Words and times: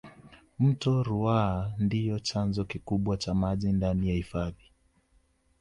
mto 0.59 1.03
ruaha 1.03 1.73
ndiyo 1.79 2.19
chanzo 2.19 2.65
kikubwa 2.65 3.17
cha 3.17 3.33
maji 3.33 3.71
ndani 3.73 4.09
ya 4.09 4.15
hifadhi 4.15 4.71